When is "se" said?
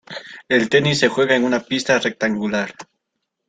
0.99-1.09